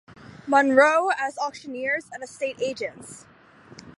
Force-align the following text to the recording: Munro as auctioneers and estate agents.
Munro 0.47 1.11
as 1.15 1.37
auctioneers 1.37 2.07
and 2.11 2.23
estate 2.23 2.59
agents. 2.59 3.27